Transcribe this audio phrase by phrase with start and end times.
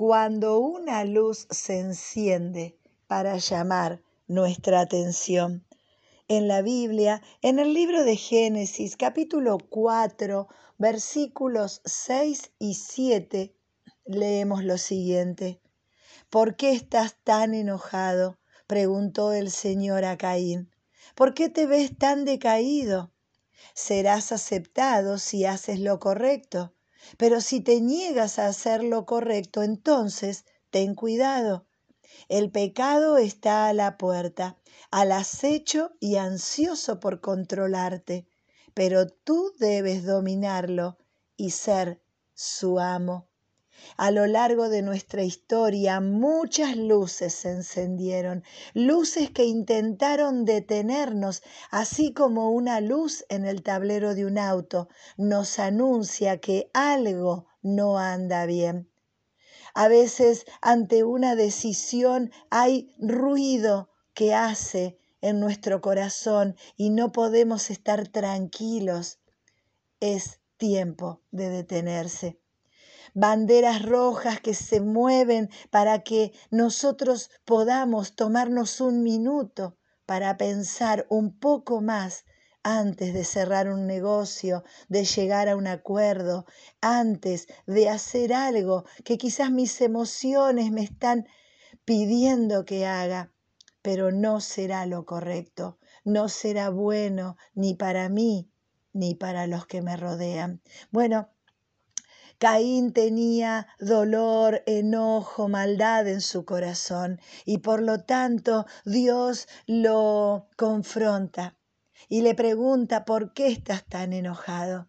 [0.00, 2.74] cuando una luz se enciende
[3.06, 5.66] para llamar nuestra atención.
[6.26, 13.54] En la Biblia, en el libro de Génesis, capítulo 4, versículos 6 y 7,
[14.06, 15.60] leemos lo siguiente.
[16.30, 18.38] ¿Por qué estás tan enojado?
[18.66, 20.70] preguntó el Señor a Caín.
[21.14, 23.12] ¿Por qué te ves tan decaído?
[23.74, 26.72] Serás aceptado si haces lo correcto,
[27.16, 31.66] pero si te niegas a hacer lo correcto, entonces ten cuidado.
[32.28, 34.58] El pecado está a la puerta,
[34.90, 38.26] al acecho y ansioso por controlarte,
[38.74, 40.98] pero tú debes dominarlo
[41.36, 42.02] y ser
[42.34, 43.29] su amo.
[43.96, 48.42] A lo largo de nuestra historia muchas luces se encendieron,
[48.74, 55.58] luces que intentaron detenernos, así como una luz en el tablero de un auto nos
[55.58, 58.90] anuncia que algo no anda bien.
[59.74, 67.70] A veces ante una decisión hay ruido que hace en nuestro corazón y no podemos
[67.70, 69.20] estar tranquilos.
[70.00, 72.39] Es tiempo de detenerse
[73.14, 81.38] banderas rojas que se mueven para que nosotros podamos tomarnos un minuto para pensar un
[81.38, 82.24] poco más
[82.62, 86.46] antes de cerrar un negocio, de llegar a un acuerdo,
[86.80, 91.26] antes de hacer algo que quizás mis emociones me están
[91.84, 93.32] pidiendo que haga,
[93.82, 98.50] pero no será lo correcto, no será bueno ni para mí
[98.92, 100.62] ni para los que me rodean.
[100.90, 101.30] Bueno,
[102.40, 111.58] Caín tenía dolor, enojo, maldad en su corazón y por lo tanto Dios lo confronta
[112.08, 114.88] y le pregunta, ¿por qué estás tan enojado?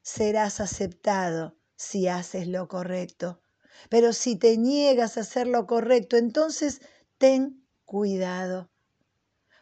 [0.00, 3.42] Serás aceptado si haces lo correcto,
[3.90, 6.80] pero si te niegas a hacer lo correcto, entonces
[7.18, 8.70] ten cuidado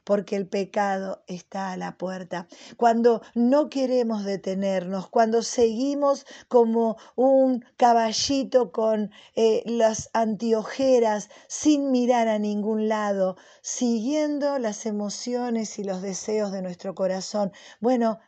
[0.05, 2.47] porque el pecado está a la puerta.
[2.77, 12.29] Cuando no queremos detenernos, cuando seguimos como un caballito con eh, las antiojeras sin mirar
[12.29, 18.19] a ningún lado, siguiendo las emociones y los deseos de nuestro corazón, bueno,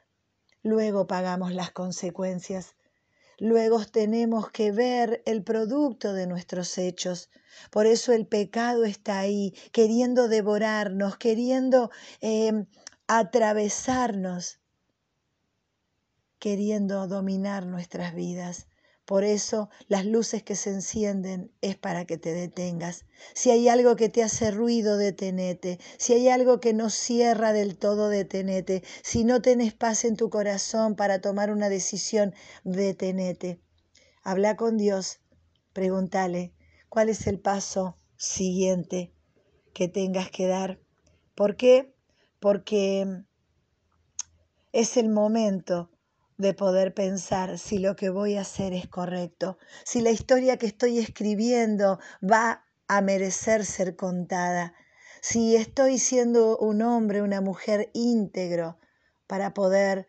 [0.62, 2.74] luego pagamos las consecuencias.
[3.38, 7.30] Luego tenemos que ver el producto de nuestros hechos.
[7.70, 11.90] Por eso el pecado está ahí, queriendo devorarnos, queriendo
[12.20, 12.66] em,
[13.06, 14.60] atravesarnos,
[16.38, 18.66] queriendo dominar nuestras vidas.
[19.04, 23.04] Por eso las luces que se encienden es para que te detengas.
[23.34, 25.78] Si hay algo que te hace ruido, detenete.
[25.98, 28.82] Si hay algo que no cierra del todo, detenete.
[29.02, 33.60] Si no tenés paz en tu corazón para tomar una decisión, detenete.
[34.22, 35.20] Habla con Dios.
[35.74, 36.54] Pregúntale
[36.88, 39.12] cuál es el paso siguiente
[39.74, 40.80] que tengas que dar.
[41.34, 41.92] ¿Por qué?
[42.40, 43.06] Porque
[44.72, 45.90] es el momento
[46.36, 50.66] de poder pensar si lo que voy a hacer es correcto, si la historia que
[50.66, 54.74] estoy escribiendo va a merecer ser contada,
[55.20, 58.78] si estoy siendo un hombre, una mujer íntegro
[59.26, 60.06] para poder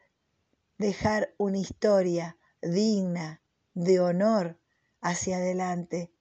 [0.78, 3.42] dejar una historia digna,
[3.74, 4.58] de honor
[5.02, 6.12] hacia adelante.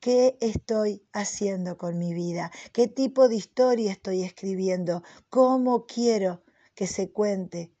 [0.00, 2.52] ¿Qué estoy haciendo con mi vida?
[2.72, 5.02] ¿Qué tipo de historia estoy escribiendo?
[5.30, 6.44] ¿Cómo quiero
[6.74, 7.72] que se cuente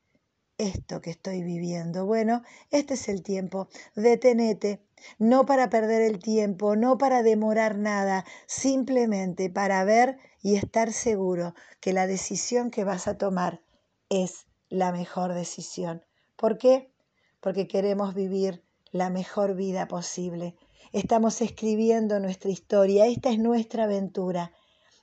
[0.58, 2.04] esto que estoy viviendo.
[2.04, 3.68] Bueno, este es el tiempo.
[3.94, 4.82] Detenete,
[5.18, 11.54] no para perder el tiempo, no para demorar nada, simplemente para ver y estar seguro
[11.80, 13.62] que la decisión que vas a tomar
[14.10, 16.04] es la mejor decisión.
[16.36, 16.92] ¿Por qué?
[17.40, 20.56] Porque queremos vivir la mejor vida posible.
[20.92, 24.52] Estamos escribiendo nuestra historia, esta es nuestra aventura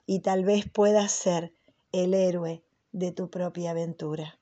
[0.05, 1.53] y tal vez puedas ser
[1.91, 4.39] el héroe de tu propia aventura.